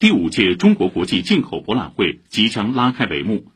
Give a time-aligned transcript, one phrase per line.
[0.00, 3.52] 第五届中国国际进口博览会即将拉开帷幕。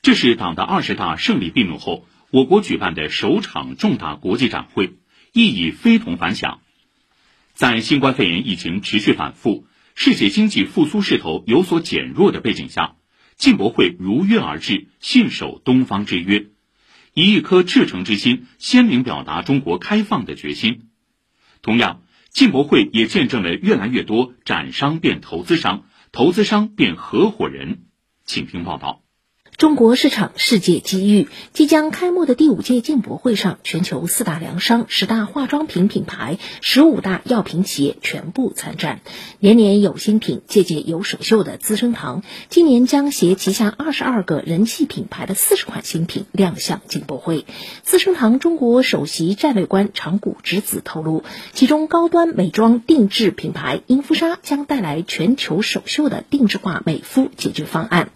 [0.00, 4.94] 这是党的二十大胜利闭幕后，我国举办的首场重大国际展会，
[5.34, 6.62] 意义非同凡响。
[7.52, 12.96] 在新冠肺炎疫情持续反复、世界经济复苏势头有所减弱的背景下，
[13.36, 16.46] 进博会如约而至，信守东方之约，
[17.12, 20.88] 以一颗赤诚之心，鲜明表达中国开放的决心。
[21.60, 22.00] 同样，
[22.34, 27.84] 进博会也见证了越来越多展商变投资商，投资商变合伙人。
[28.24, 29.03] 请听报道。
[29.56, 31.28] 中国市场，世界机遇。
[31.52, 39.00] 即将开幕的第五届进博会上，全球四大粮商、十大化妆品品牌、十五大药品企业全部参战。
[39.38, 47.46] 年年有新品，届届有首秀的资生堂，今年将携旗下二十二个人气品牌的四十款新品亮相进博会。
[47.84, 58.10] 资生堂中国首席战略官长谷直子透露，其中高端美妆定制品牌英肤莎将带来全球首秀的定制化美肤解决方案。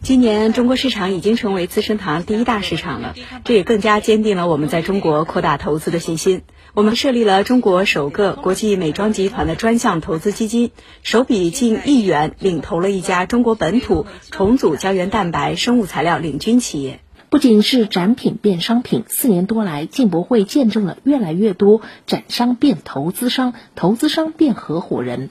[0.00, 6.42] 今年中国市场已经成为资生堂第一大市场了，这也更加坚定了我们在中国扩大投资的信心。
[6.72, 10.70] 我们设立了中国首个国际美妆集团的专项投资基金，
[11.02, 17.03] 首笔近亿元领投了一家中国本土重组胶原蛋白生物材料领军企业。
[17.34, 25.30] 不仅是展品变商品，四年多来，进博会见证了越来越多展商变投资商，投资商变合伙人。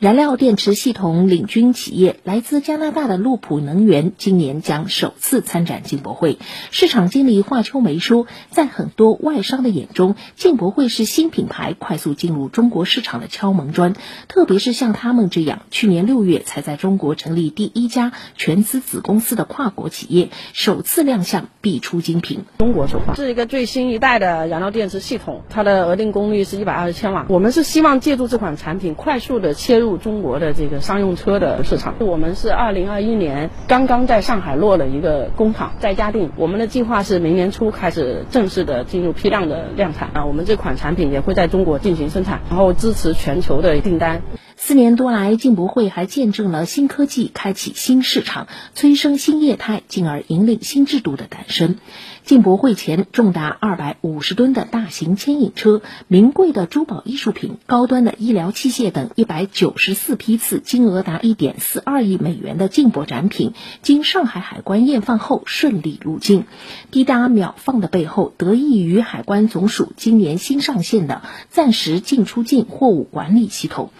[0.00, 6.38] 燃料电池系统领军企业来自加拿大的路普能源今年将首次参展进博会。
[6.72, 13.94] 市场经理华秋梅说，在很多外商的眼中，进博会是新品牌快速进入中国市场的敲门砖，
[14.26, 21.43] 特别是像他们这样去年六月才在中国成立第一家全资子公司的跨国企业，首次亮相。
[21.60, 22.44] 必出精品。
[22.58, 27.26] 中国首发是一个最新一代的燃料电池系统，它的额定功率是一百二十千瓦。
[27.28, 31.94] 我们是希望借助这款产品，快速的切入中国的这个商用车的市场。
[31.98, 36.30] 我们是二零二一年刚刚在上海落了一个工厂，在嘉定。
[36.36, 40.24] 我们的计划是明年初开始正式的进入批量的量产啊。
[40.24, 44.22] 我们这款产品也会在中国进行生产，然后支持全球的订单。
[44.56, 51.76] 四年多来，进博会还见证了新科技开启新市场、催生新业态，进而引领新制度的诞生。
[52.24, 66.46] 进博会前，重达二百五十吨的大型牵引车、名贵的珠宝艺术品、高端的医疗器械等一百九十四批次、金额达一点四二亿美元的进博展品，经上海海关验放后顺利入境。
[66.90, 73.90] 滴答秒放的背后，得益于海关总署今年新上线的暂时进出境货物管理系统。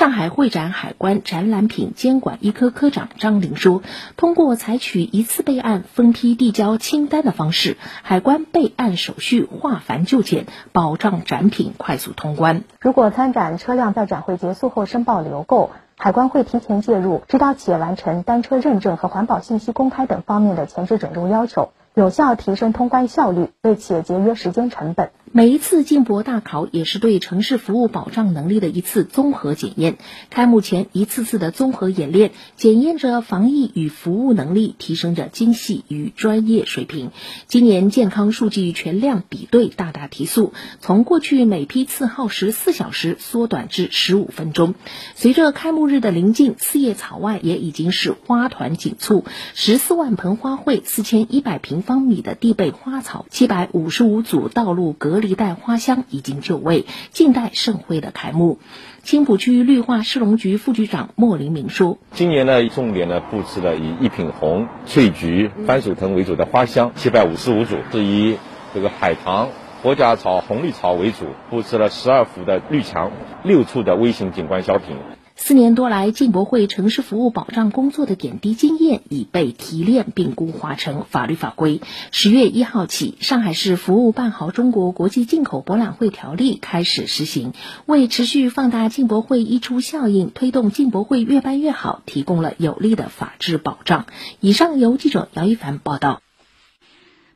[0.00, 3.82] 上海会展海关展览品监管一科科长张玲说
[4.16, 12.64] ：“通过采取一次备案、分批递交清单的方式。”海关备案手续化繁就简，保障展品快速通关。
[12.80, 15.68] 如果参展车辆在展会结束后申报留购，
[15.98, 21.72] 海关会提前介入，指导企业完成单车认证和环保信息公开等方面的前置准入要求。
[21.92, 25.10] 有效提升通关效率，为企业节约时间成本。
[25.32, 29.96] 每一次进博大考也是对城市服务保障能力的一次综合检验。
[30.28, 37.12] 开幕前一次次的综合演练，检验着防疫与服务能力，提升着精细与专业水平。
[37.46, 44.74] 今年健康数据全量比对大大提速，从过去每批次耗时四小时缩短至十五分钟。
[45.14, 49.24] 随着开幕日的临近，四叶草外也已经是花团锦簇，
[49.54, 55.19] 十四万盆花卉，四千一百平方米的地被花草，七百五十五组道路隔。
[55.20, 58.58] 离带花香已经就位，静待盛会的开幕。
[59.02, 68.36] 青浦区绿化市容局副局长莫林明说：“今年呢，重点呢布置了以一品红、翠菊、番薯藤为主的花香，七百五十五组；是以
[68.74, 69.48] 这个海棠、
[69.82, 73.10] 佛甲草、红绿草为主，布置了十二幅的绿墙，
[73.42, 74.96] 六处的微型景观小品。”
[75.42, 81.80] 四年多来，进博会城市服务保障工作的点滴经验已被提炼并固化成法律法规。
[82.12, 87.52] 十月一号起，上海市服务办好中国国际进口博览会条例开始实行，
[87.86, 94.04] 为持续放大进博会溢出效应，推动进博会越办越好，提供了有力的法治保障。
[94.40, 96.20] 以上由记者姚一凡报道。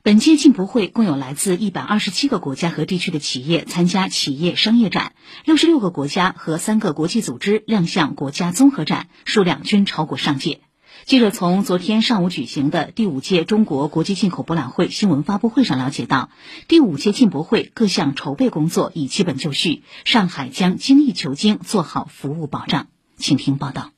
[0.05, 5.15] 本届进博会共有来自一百二十七个国家和地区的企业参加企业商业展，
[5.47, 10.61] 六十六个国家和三个国际组织亮相国家综合展，数量均超过上届。
[11.07, 16.29] 记者从昨天上午举行的第五届中国国际进口博览会新闻发布会上了解到，
[16.69, 22.89] 第五届进博会各项筹备工作已基本就绪，上海将精益求精，做好服务保障。
[23.17, 23.93] 请听报道。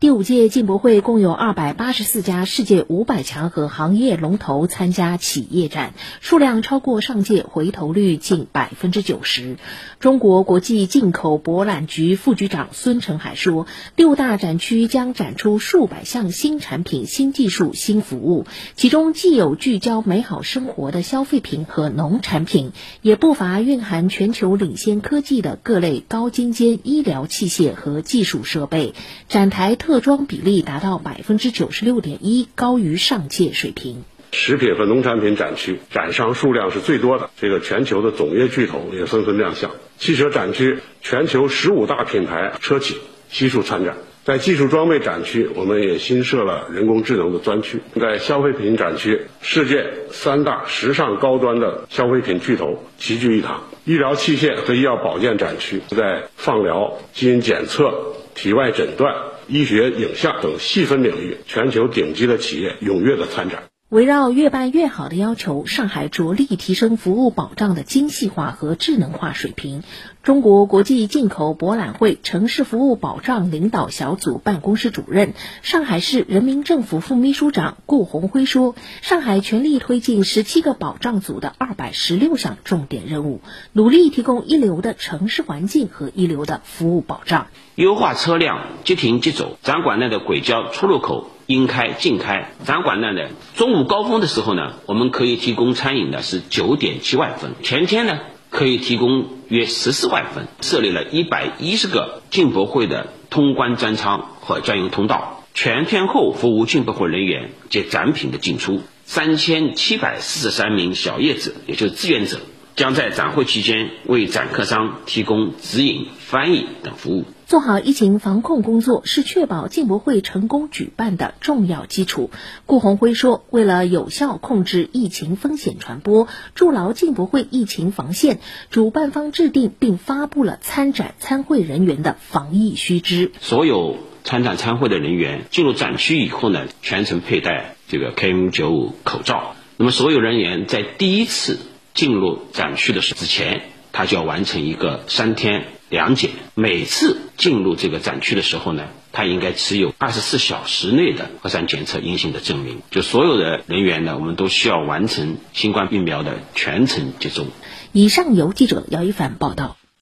[0.00, 9.56] 第五届进博会共有二百八十四家世界五百强和行业龙头参加企业展，数量超过上届，回头率近百分之九十。
[9.98, 13.66] 中国国际进口博览局副局长孙成海说，
[13.96, 18.46] 六大展区将展出数百项新产品、新技术、新服务，
[18.76, 22.70] 其中既有聚焦美好生活的消费品和农产品，
[23.02, 28.94] 也不乏蕴含全球领先科技的各类高精尖医疗器械和技术设备。
[29.28, 34.04] 展台特装比例达到百分之九十六点一，高于上届水平。
[34.32, 39.70] 食品和农产品展区展商数量是最多的，这个全球的总业巨头也纷纷亮相。
[39.96, 42.98] 汽车展区，全球十五大品牌车企
[43.30, 43.96] 悉数参展。
[44.24, 47.80] 在技术装备展区，我们也新设了人工智能的专区。
[47.98, 53.62] 在消费品展区，世界三大时尚高端的消费品巨头齐聚一堂。
[53.86, 59.14] 医疗器械和医药保健展区，在放疗、基因检测、体外诊断。
[59.48, 63.70] 医学影像等细分领域，全球顶级的企业踊跃的参展。
[63.88, 69.82] 围绕越办越好的要求，上海着力提升服务保障的精细化和智能化水平。
[70.22, 75.32] 中国国际进口博览会城市服务保障领导小组办公室主任、
[75.62, 83.40] 上海市人民政府副秘书长顾红辉说：“上海全力推进十七个保障组的二百十六项重点任务，
[83.72, 87.46] 努力提供一流的城市环境和一流的服务保障。
[87.74, 98.18] 优化车辆即停即走，展馆内的轨交出入口。”应开尽开，展馆内呢，中午高峰的时候呢，我们可以提供餐饮的是九点七万份，全天呢
[98.50, 112.38] 可以提供约十四万份，设立了一百一十个进博会的通关专舱和专用通道，全天候服务进博会人员及展品的进出，三千七百四十三名小业者，也就是志愿者。
[112.76, 117.24] 将在展会期间为展客商提供指引、翻译等服务。
[117.48, 122.30] 做好疫情防控工作是确保进博会成功举办的重要基础。
[122.66, 128.40] 顾宏辉说：“为了有效控制疫情风险传播，筑牢进博会疫情防线，
[128.70, 133.32] 主办方制定并发布了参展参会人员的防疫须知。
[133.40, 139.56] 所有参展参会的人员进入展区以后呢，全程佩戴这个 KN95 口罩。
[139.78, 141.56] 那么所有人员在第一次。”
[141.94, 146.30] 进入展区的时之前，他就要完成一个三天两检。
[146.54, 152.82] 每次进入这个展区的时候呢，他应该持有二十四小时内的核酸检测阴性的证明。
[152.90, 157.46] 就所有的人员呢，我们都需要完成新冠疫苗的全程接种。
[157.92, 159.77] 以上由记者姚一凡报道。